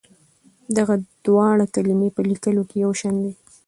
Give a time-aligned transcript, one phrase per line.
[0.77, 0.95] دغه
[1.25, 3.33] دواړه کلمې په لیکلو کې یو شان دي.